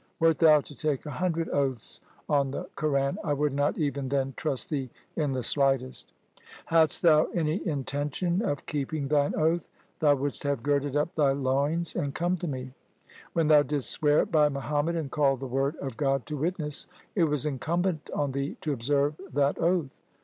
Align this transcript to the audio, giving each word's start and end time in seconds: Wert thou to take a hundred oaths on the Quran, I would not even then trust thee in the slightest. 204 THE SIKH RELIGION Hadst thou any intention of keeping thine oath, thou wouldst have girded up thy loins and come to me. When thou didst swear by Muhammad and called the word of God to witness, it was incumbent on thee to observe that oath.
Wert 0.19 0.39
thou 0.39 0.61
to 0.61 0.73
take 0.73 1.05
a 1.05 1.11
hundred 1.11 1.47
oaths 1.49 2.01
on 2.27 2.49
the 2.49 2.65
Quran, 2.75 3.17
I 3.23 3.33
would 3.33 3.53
not 3.53 3.77
even 3.77 4.09
then 4.09 4.33
trust 4.35 4.71
thee 4.71 4.89
in 5.15 5.31
the 5.33 5.43
slightest. 5.43 6.07
204 6.07 6.11
THE 6.11 6.47
SIKH 6.47 6.73
RELIGION 6.73 6.79
Hadst 6.79 7.01
thou 7.03 7.39
any 7.39 7.67
intention 7.71 8.41
of 8.43 8.65
keeping 8.65 9.07
thine 9.09 9.35
oath, 9.35 9.69
thou 9.99 10.15
wouldst 10.15 10.41
have 10.41 10.63
girded 10.63 10.95
up 10.95 11.13
thy 11.13 11.33
loins 11.33 11.95
and 11.95 12.15
come 12.15 12.35
to 12.37 12.47
me. 12.47 12.73
When 13.33 13.47
thou 13.47 13.61
didst 13.61 13.91
swear 13.91 14.25
by 14.25 14.49
Muhammad 14.49 14.95
and 14.95 15.11
called 15.11 15.39
the 15.39 15.45
word 15.45 15.75
of 15.75 15.97
God 15.97 16.25
to 16.25 16.35
witness, 16.37 16.87
it 17.13 17.25
was 17.25 17.45
incumbent 17.45 18.09
on 18.11 18.31
thee 18.31 18.57
to 18.61 18.73
observe 18.73 19.21
that 19.33 19.59
oath. 19.59 20.01